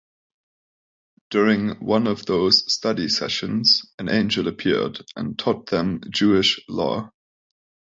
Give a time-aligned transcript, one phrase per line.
[1.29, 7.11] During one of those study sessions, an angel appeared and taught them Jewish law.